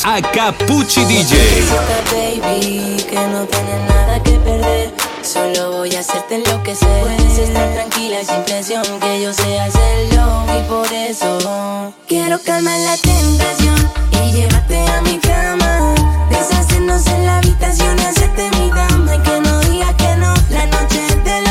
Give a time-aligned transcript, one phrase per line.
[0.00, 1.36] jueves a Capuchi DJ.
[3.08, 4.92] Que no tienes nada que perder.
[5.22, 7.02] Solo voy a hacerte enloquecer.
[7.02, 10.44] Puedes estar tranquila sin presión, que yo sé hacerlo.
[10.58, 15.94] Y por eso quiero calmar la tentación y llevarte a mi cama.
[16.30, 19.14] Deshacernos en la habitación y hacerte mi dama.
[19.14, 21.49] Y que no digas que no, la noche es de la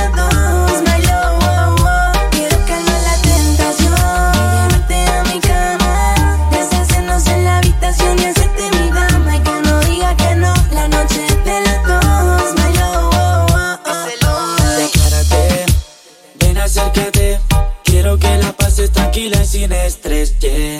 [19.20, 20.78] tranquila y sin estrés, yeah.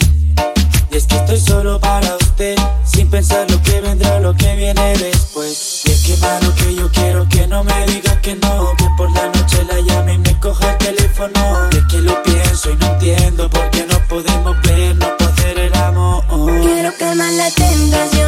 [0.90, 4.56] Y es que estoy solo para usted, sin pensar lo que vendrá o lo que
[4.56, 5.82] viene después.
[5.84, 9.10] Y es que mano que yo quiero que no me diga que no, que por
[9.12, 11.68] la noche la llame y me coja el teléfono.
[11.72, 15.58] Y es que lo pienso y no entiendo por qué no podemos vernos para hacer
[15.58, 16.24] el amor.
[16.62, 18.19] Quiero que más la tengas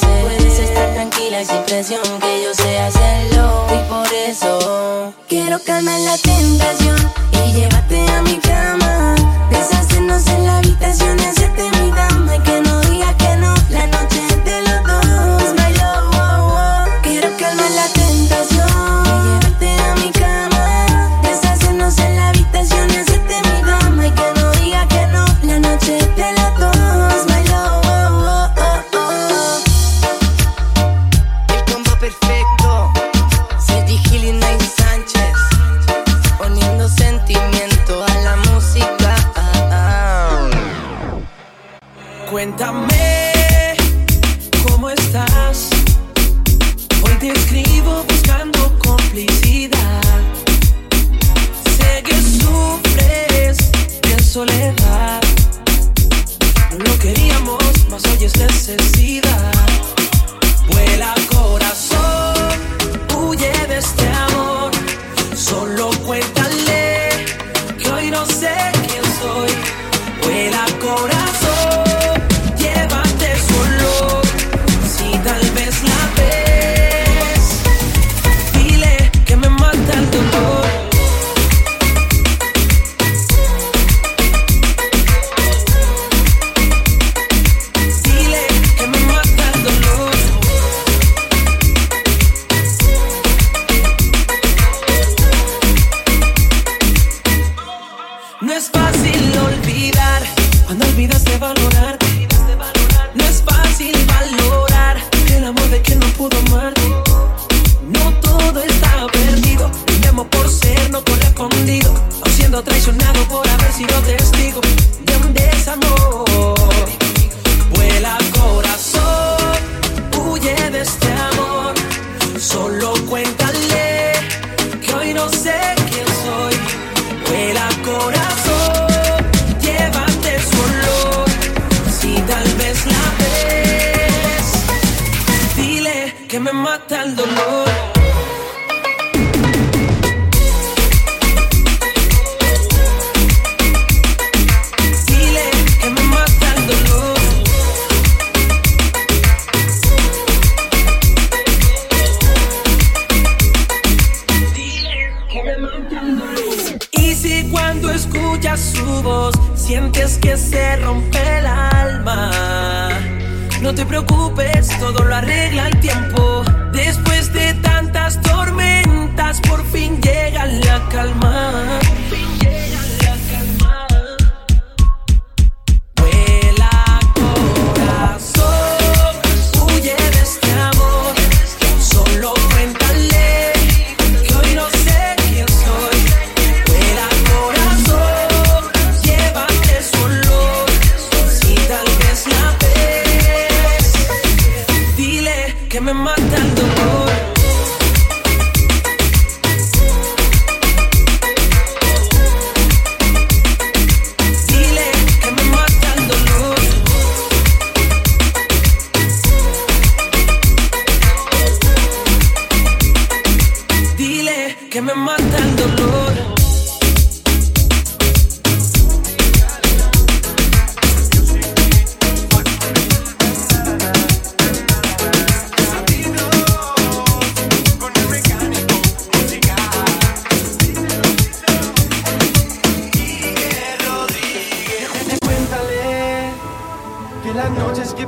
[0.00, 3.66] Puedes estar tranquila sin presión que yo sé hacerlo.
[3.70, 6.96] Y por eso quiero calmar la tentación
[7.32, 9.14] y llévate a mi cama.
[9.50, 12.13] Deshacernos en la habitación y hacerte mi dama.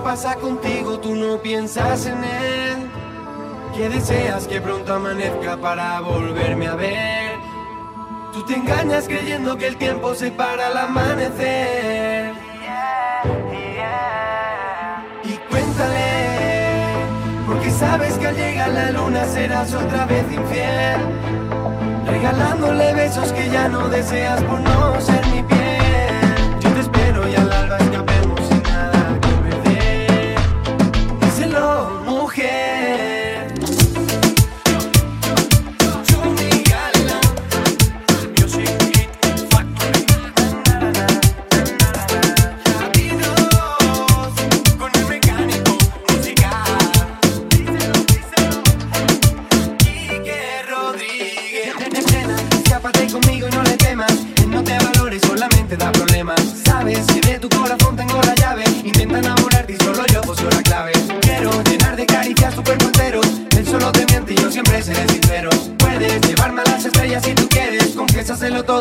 [0.07, 2.91] pasa contigo, tú no piensas en él.
[3.75, 7.33] Que deseas que pronto amanezca para volverme a ver.
[8.33, 12.35] Tú te engañas creyendo que el tiempo se para al amanecer.
[15.25, 16.07] Y cuéntale,
[17.45, 21.01] porque sabes que al llegar la luna serás otra vez infiel.
[22.07, 25.56] Regalándole besos que ya no deseas por no ser mi piel.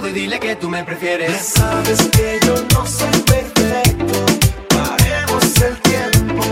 [0.01, 1.31] todo dile que tú me prefieres.
[1.31, 4.25] Ya sabes que yo no soy perfecto,
[4.67, 6.43] paremos el tiempo,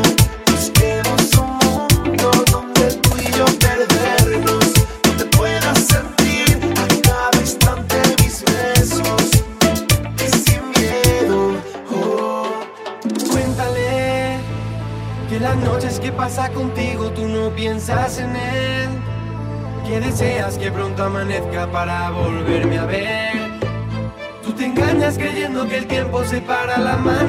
[0.50, 4.74] busquemos un mundo donde tú y yo perdernos,
[5.04, 9.25] donde puedas sentir a cada instante mis besos
[10.24, 11.57] y sin miedo.
[11.92, 12.48] Oh.
[13.30, 14.38] Cuéntale
[15.28, 18.90] que las noches que pasa contigo tú no piensas en él.
[19.86, 22.62] Que deseas que pronto amanezca para volver
[26.45, 27.22] para la mano.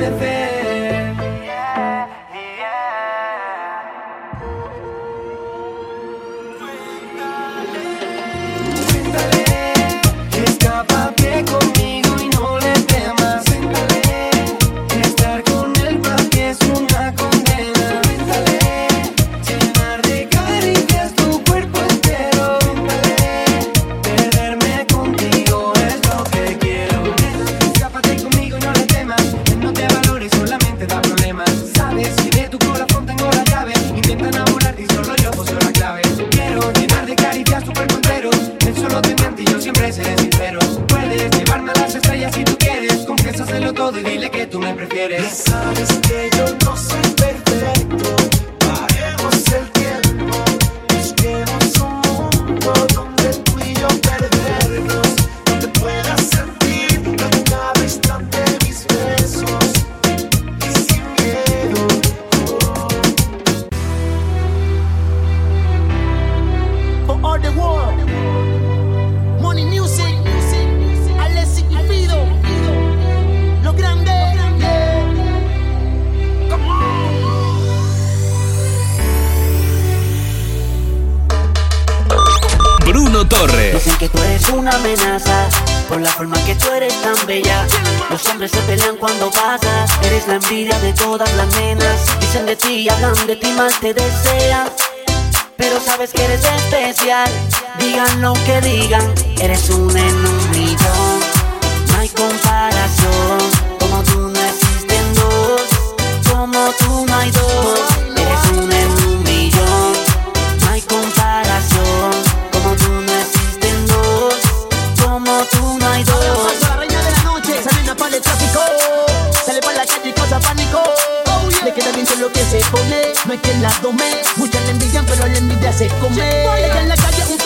[122.19, 124.05] lo que se pone, no es que la tome.
[124.37, 126.17] Muchas le envidian, pero la envidia se come.
[126.17, 127.39] Ella en la calle un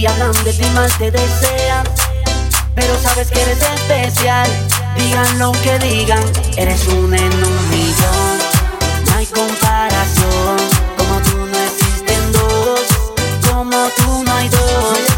[0.00, 1.84] ti hablan de ti más te desean.
[2.74, 4.48] Pero sabes que eres especial,
[4.96, 6.24] digan lo que digan,
[6.56, 8.36] eres un en un millón.
[9.06, 10.56] No hay comparación,
[10.96, 12.80] como tú no existen dos,
[13.50, 15.09] como tú no hay dos.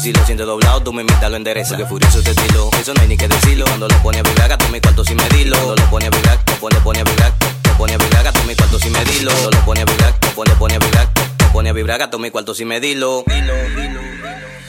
[0.00, 1.72] Si lo siento doblado, tú mi mitad lo enderezas.
[1.72, 3.66] Porque furioso te estilo, eso no hay ni que decirlo.
[3.66, 5.56] Cuando lo pone a vibrar, gato mi cuarto sin medirlo.
[5.56, 7.32] Cuando lo pone a vibrar, lo pone a vibrar.
[7.64, 9.30] Lo pone a vibrar, gato mi cuarto sin medirlo.
[9.30, 11.08] Cuando lo pone a vibrar, lo pone a vibrar.
[11.42, 13.24] Lo pone a vibrar, gato mi cuarto sin medirlo.
[13.26, 13.52] Dilo,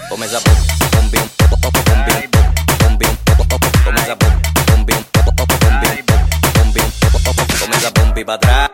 [0.10, 1.78] Come esa pop, pop, pop, bombi, pop, pop,
[3.96, 4.34] esa pop,
[5.14, 5.62] pop, pop,
[6.58, 6.82] bombi,
[7.24, 8.72] pop, come esa bombi pa' atrás.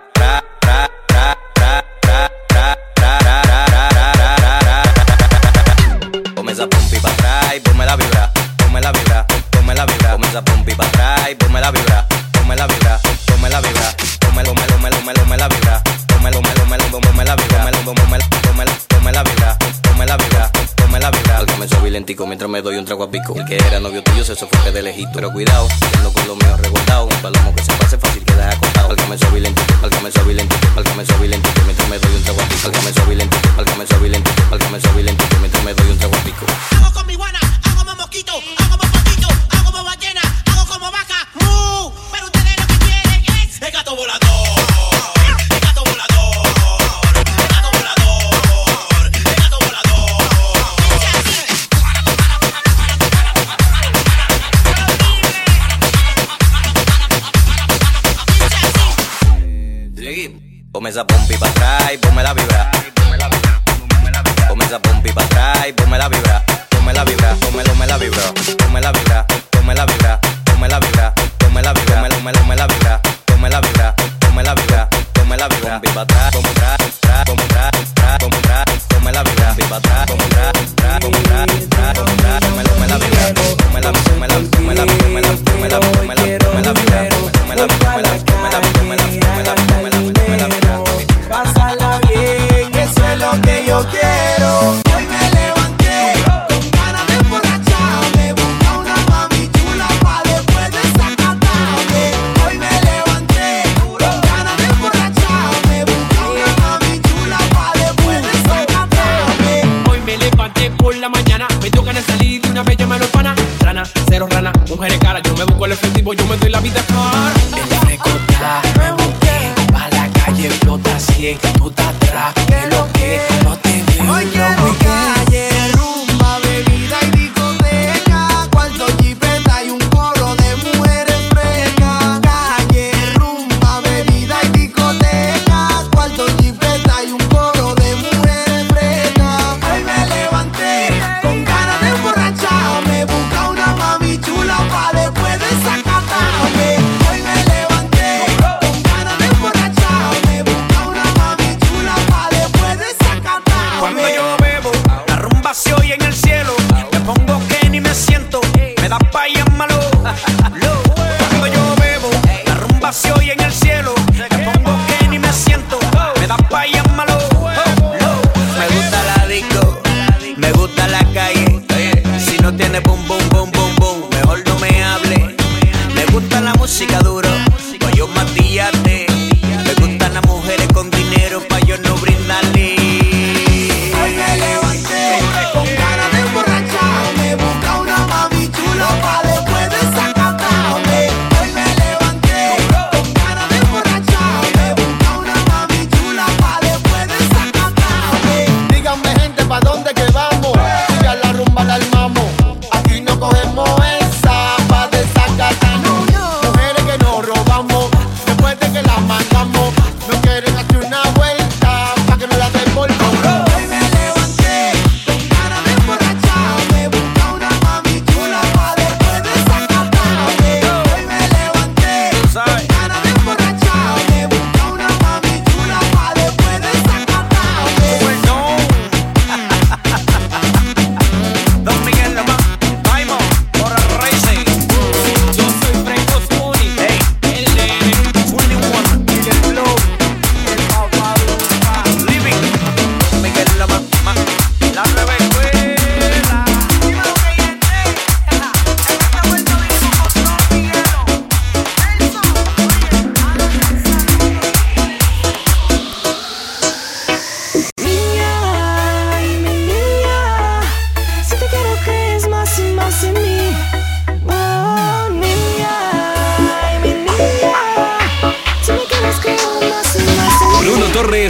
[22.27, 23.34] mientras me doy un trago a pico.
[23.36, 25.10] El que era novio tuyo se sofoque de lejito.
[25.13, 25.68] Pero cuidado,
[26.04, 27.06] no con lo mío revoltado.
[27.06, 28.92] Un palomo que se pase fácil queda acotado.
[28.92, 30.38] Al que me suave lentito, al que me suave
[30.75, 31.62] al me suave lentito.
[31.66, 32.72] Mientras me doy un trago a pico, al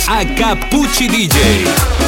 [0.05, 2.06] a Caput DJ.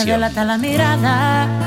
[0.00, 1.59] Me delata la mirada.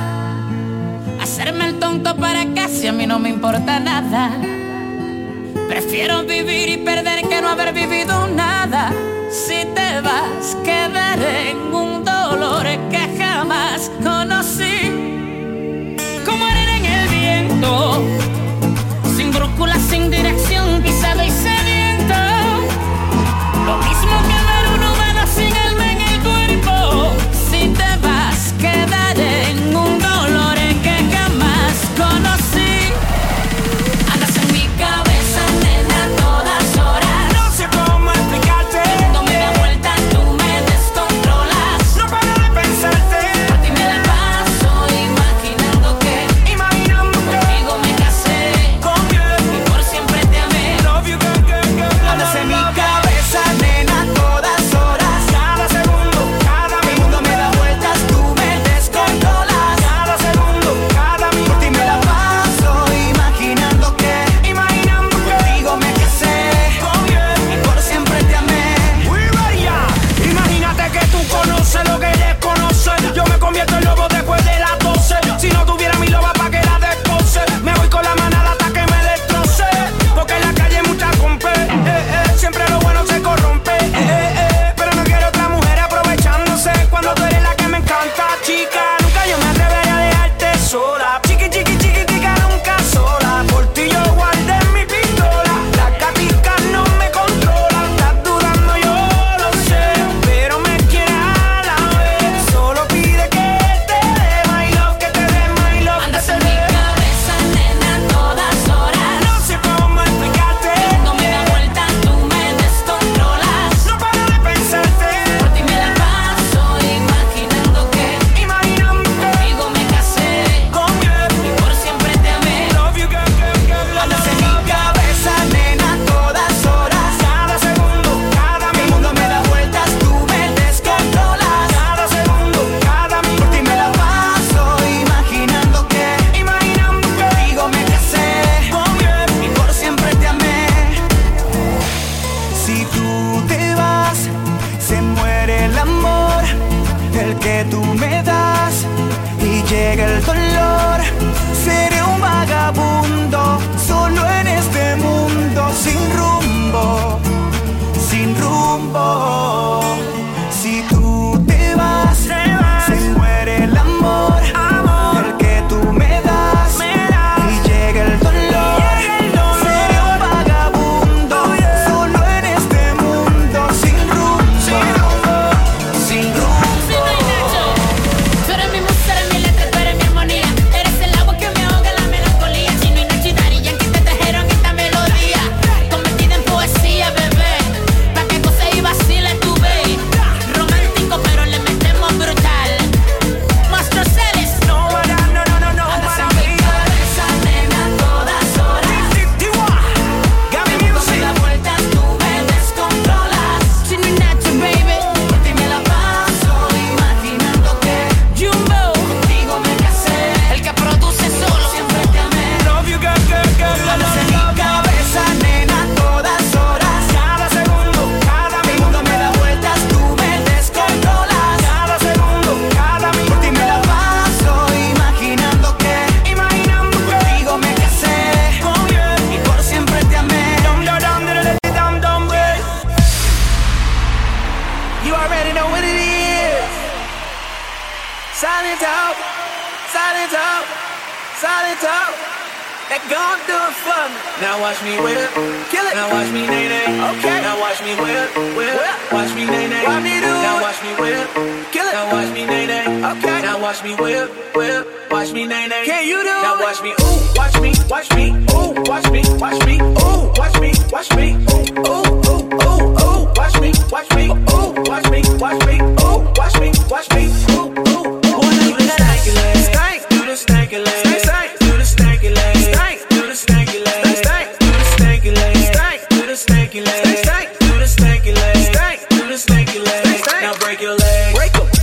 [278.51, 278.99] leg.
[279.10, 280.06] Do the snaky leg.
[280.41, 281.36] Now break your leg.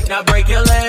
[0.09, 0.80] Now break your leg.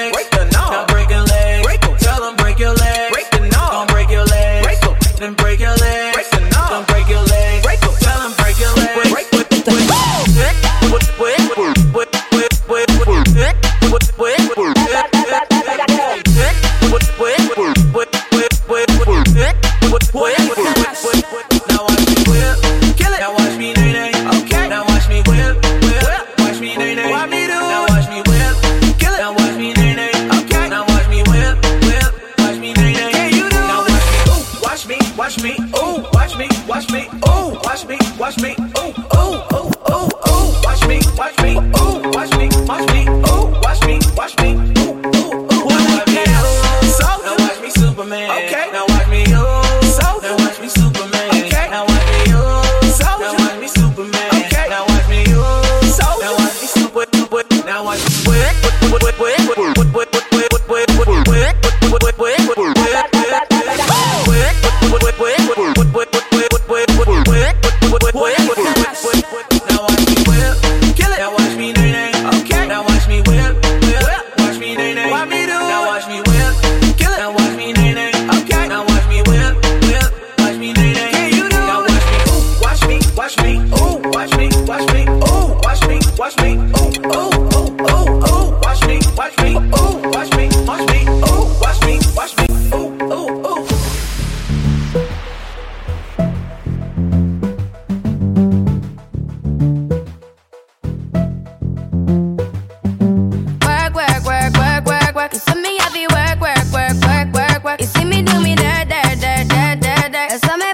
[110.30, 110.71] Esa me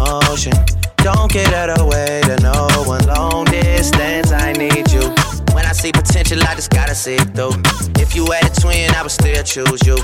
[0.00, 0.52] emotion.
[0.96, 2.20] Don't get in the way.
[2.24, 3.04] to no one.
[3.06, 5.04] Long distance, I need you.
[5.54, 7.60] When I see potential, I just gotta see it through.
[8.00, 9.96] If you had a twin, I would still choose you.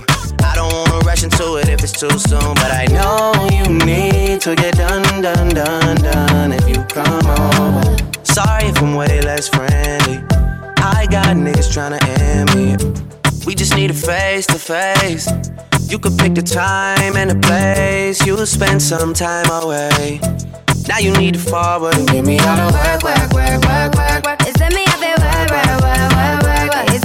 [0.43, 4.41] I don't wanna rush into it if it's too soon, but I know you need
[4.43, 7.97] to get done, done, done, done if you come over.
[8.25, 10.19] Sorry if I'm way less friendly.
[10.79, 12.67] I got niggas tryna end me.
[13.47, 15.29] We just need a face to face.
[15.89, 18.25] You could pick the time and the place.
[18.27, 20.21] You would spend some time away.
[20.89, 21.95] Now you need to forward.
[22.09, 24.39] Give me all the work, work, work, work, work, work.
[24.49, 26.96] It's let me have it work, work, work, work, work, work.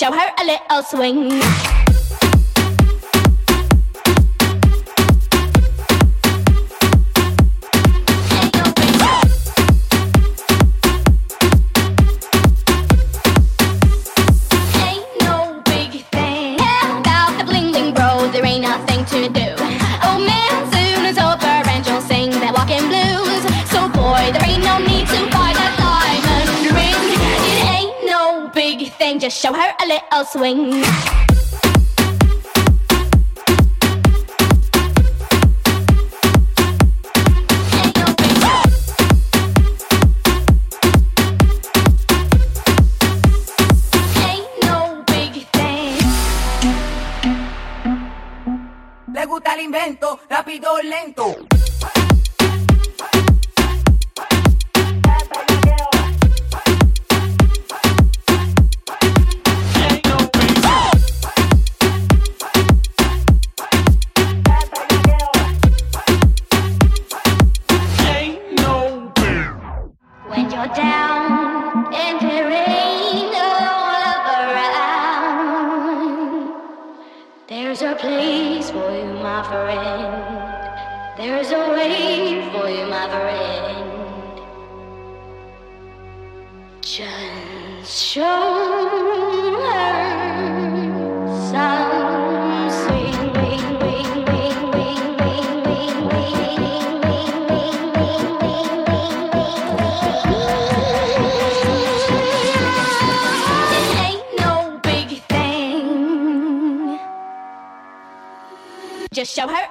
[0.00, 2.19] show her a little swing.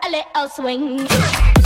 [0.10, 1.59] little swing.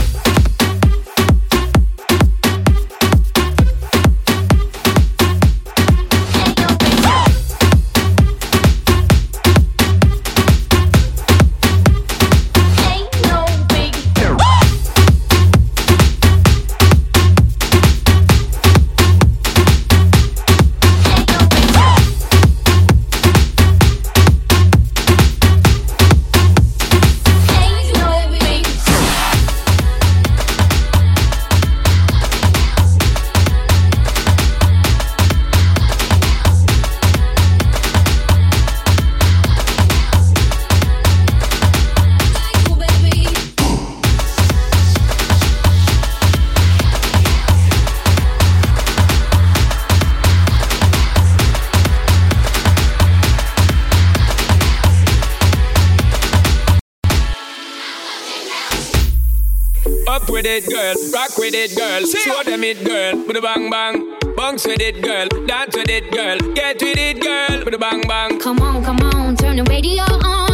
[61.44, 62.00] with it, girl.
[62.06, 63.26] Show them it, girl.
[63.26, 64.16] With a bang bang.
[64.36, 65.28] Bounce with it, girl.
[65.46, 66.38] Dance with it, girl.
[66.54, 67.64] Get with it, girl.
[67.64, 68.38] With a bang bang.
[68.40, 69.36] Come on, come on.
[69.36, 70.53] Turn the radio on.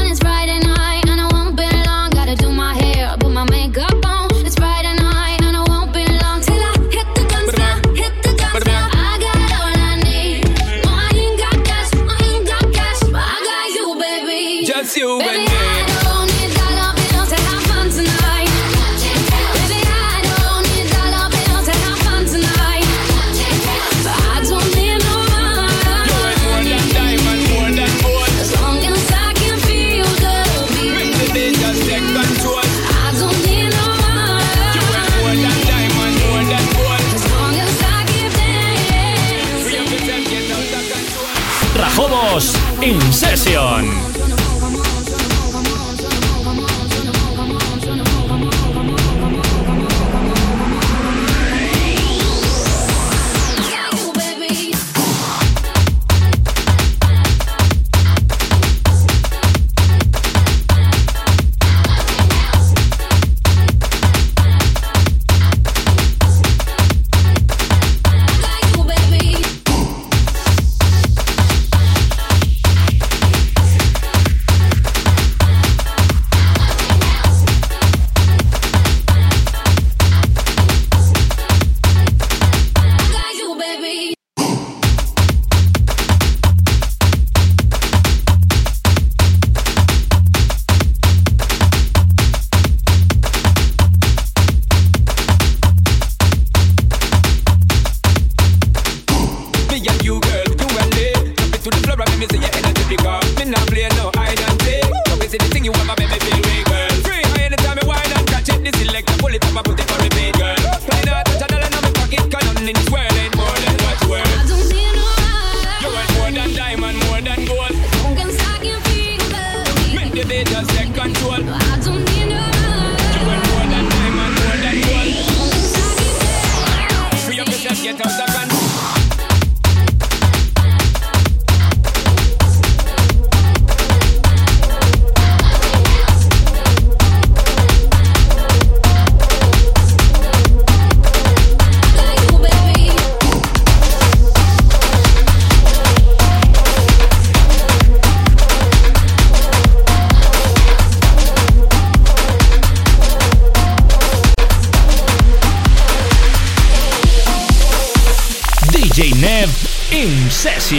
[160.41, 160.79] Session.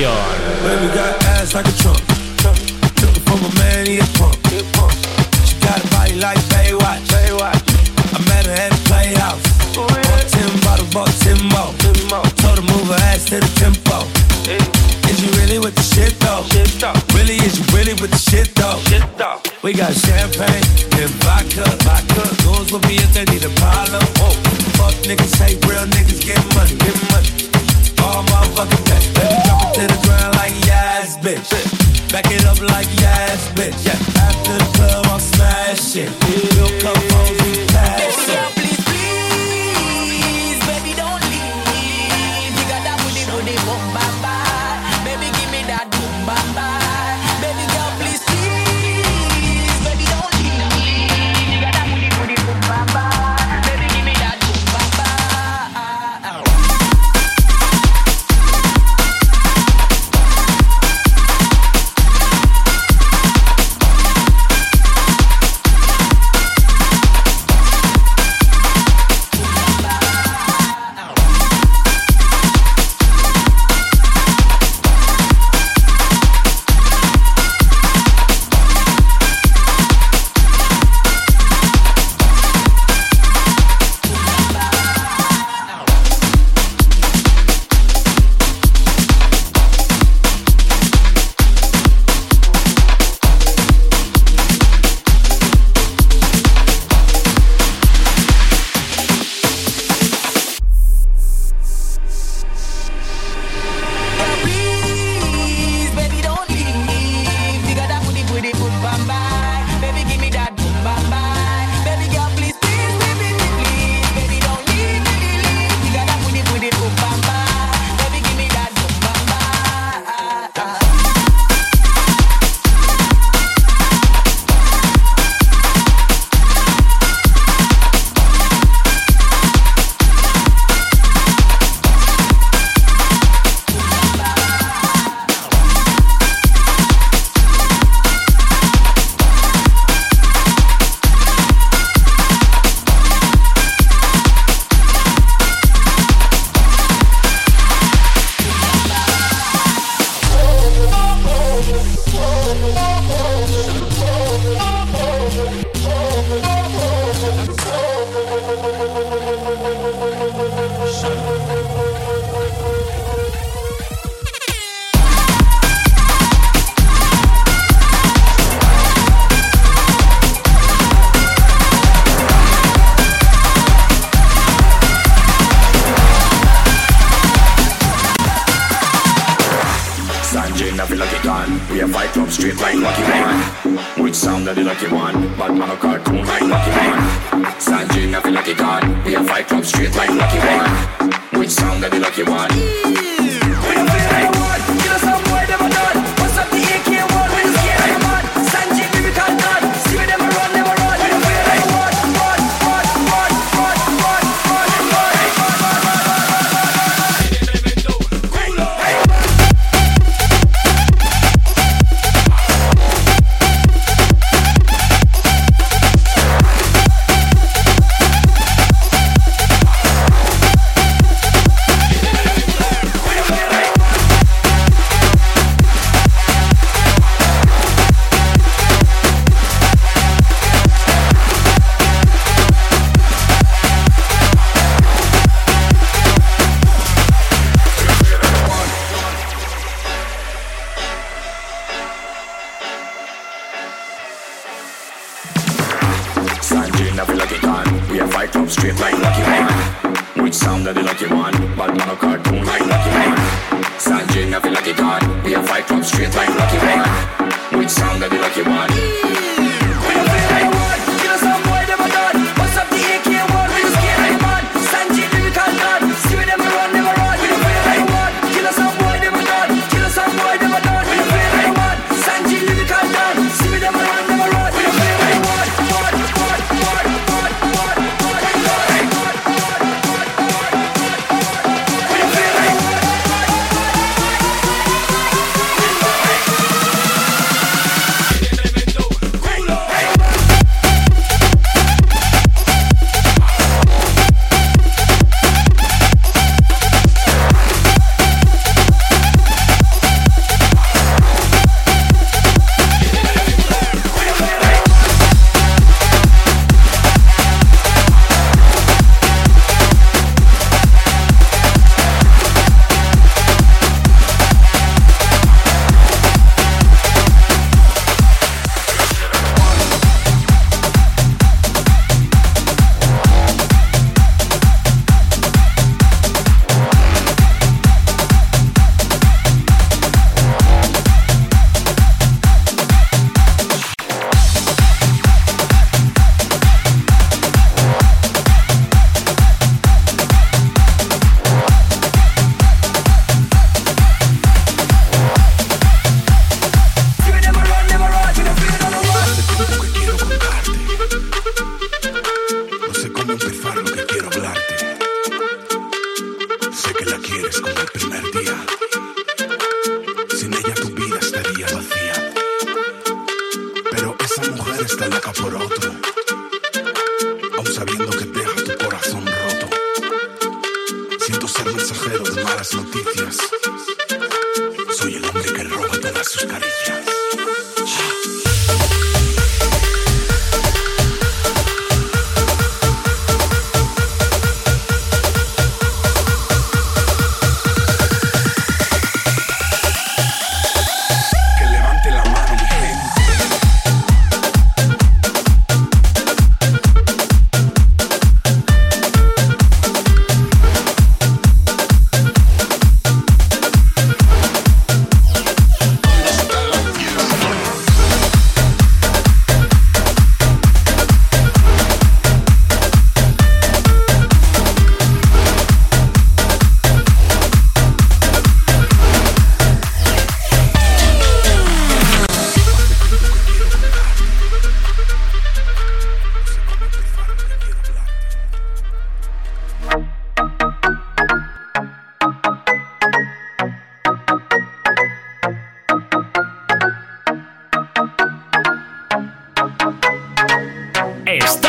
[0.63, 2.00] Baby got ass like a trunk.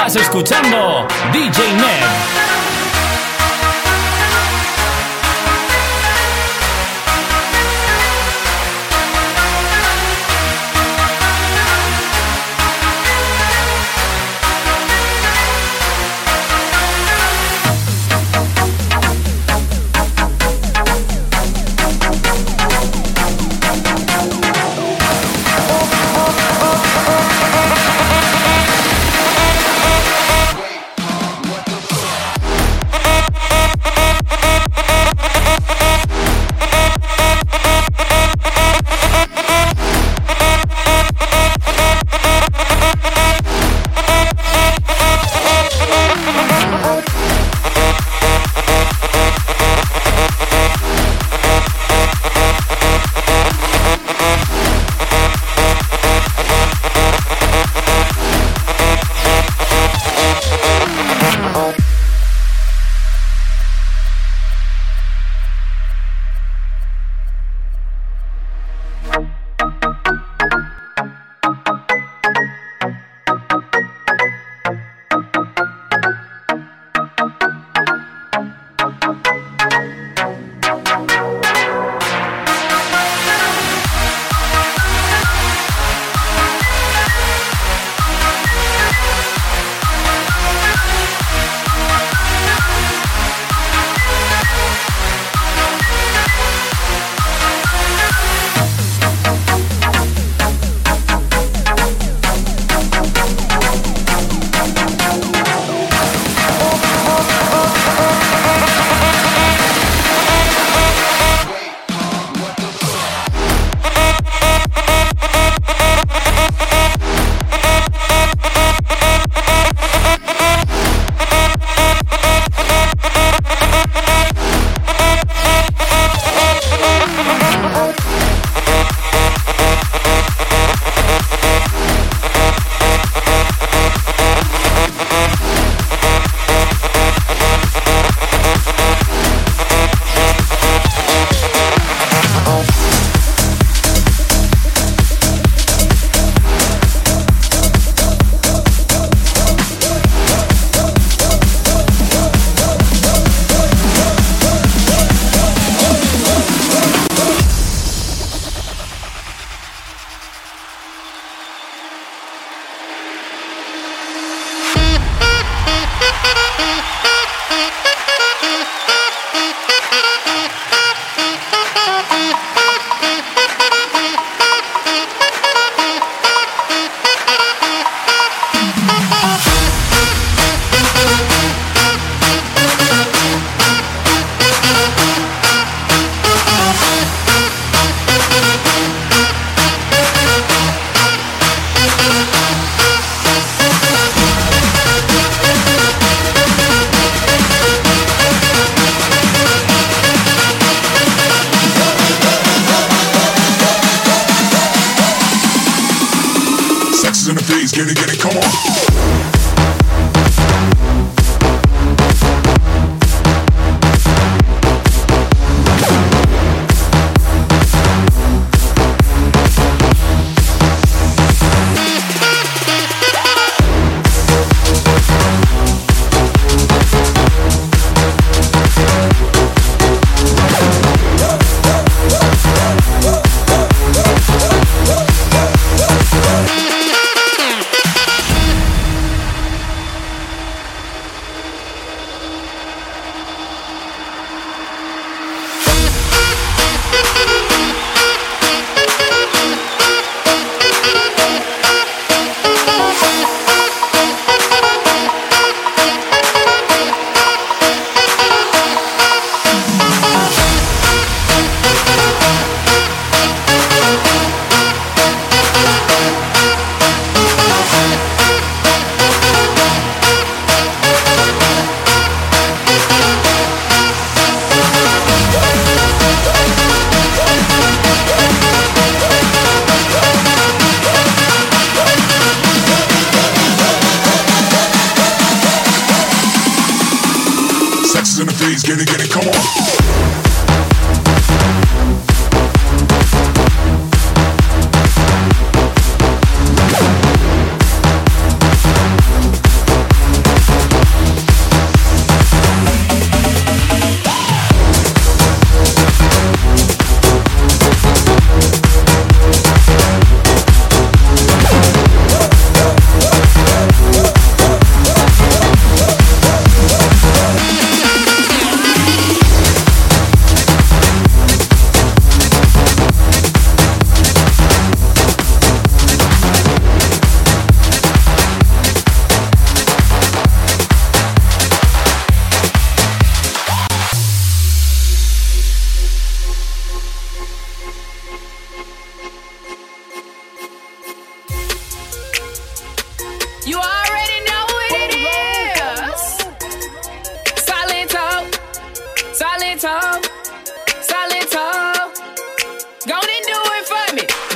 [0.04, 2.61] Estás escuchando DJ Ned.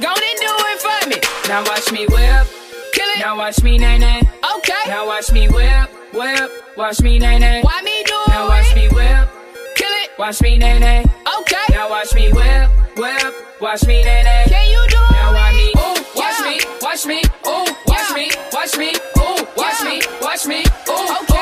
[0.00, 1.16] Go and do it for me.
[1.48, 2.46] Now watch me whip,
[2.92, 3.18] kill it.
[3.20, 4.22] Now watch me nay nay.
[4.56, 4.82] Okay.
[4.88, 6.50] Now watch me whip, whip.
[6.76, 7.62] Watch me nay nay.
[7.62, 8.28] Why me do it?
[8.28, 9.28] Now watch me whip,
[9.76, 10.10] kill it.
[10.18, 11.04] Watch me nay nay.
[11.38, 11.66] Okay.
[11.70, 13.34] Now watch me whip, whip.
[13.60, 14.44] Watch me nay nay.
[14.48, 15.22] Can you do now it?
[15.22, 19.80] Now watch me, ooh, watch me, watch me, ooh, watch me, watch me, ooh, watch
[19.84, 20.58] me, watch me,
[20.90, 21.33] ooh, okay,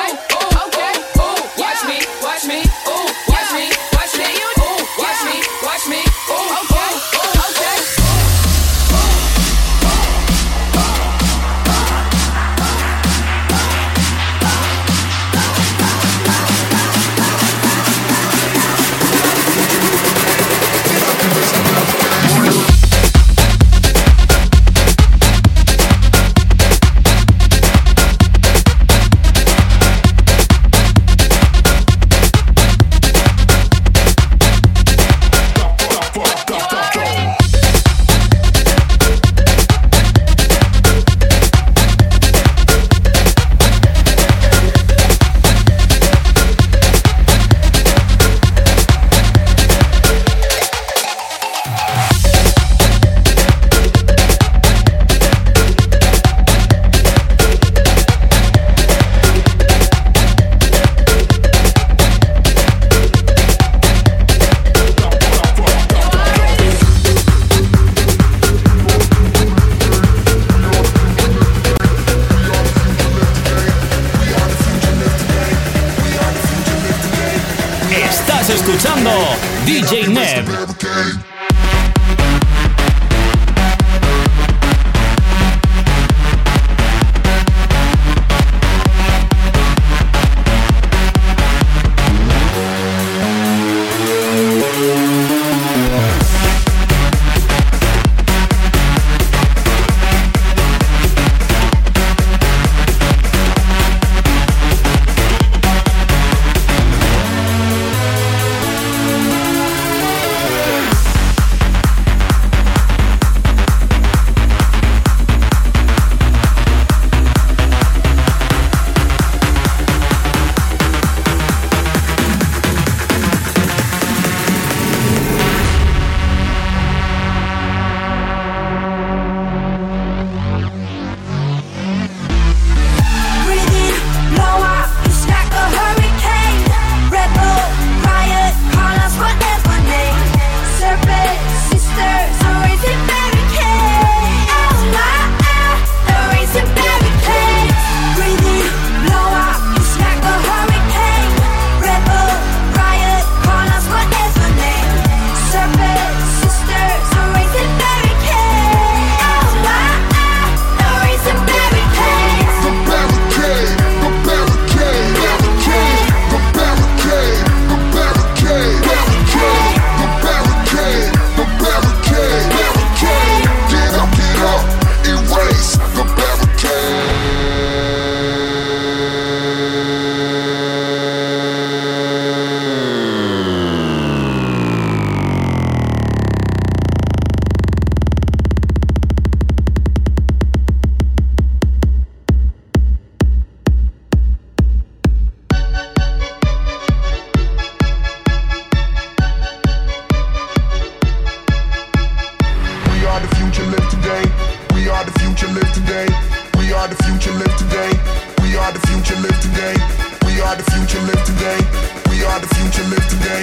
[206.82, 207.94] are the future, live today.
[208.42, 209.78] We are the future, live today.
[210.26, 211.62] We are the future, live today.
[212.10, 213.42] We are the future, live today.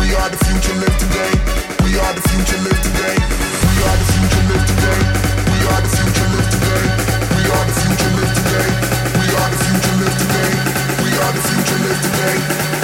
[0.00, 1.32] We are the future, live today.
[1.84, 3.20] We are the future, live today.
[3.68, 5.00] We are the future, live today.
[5.52, 6.84] We are the future, live today.
[7.28, 8.70] We are the future, live today.
[9.20, 10.52] We are the future, live today.
[10.96, 12.36] We are the future, live today.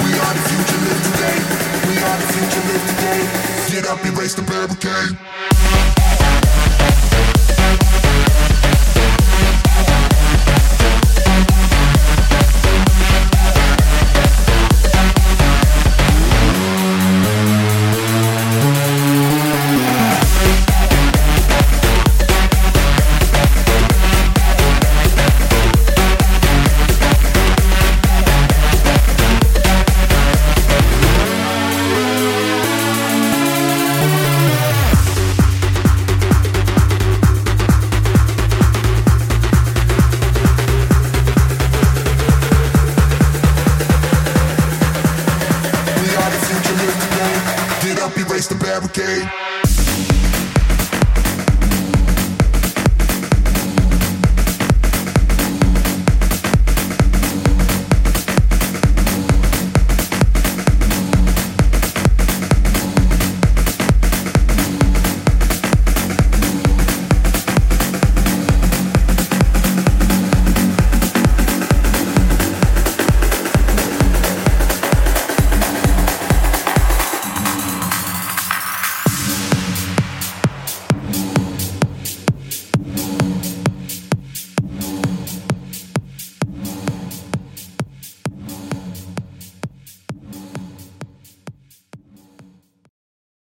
[0.05, 1.37] We are the future, live today.
[1.81, 3.21] We are the future, live today.
[3.73, 5.44] Get up, erase the barricade.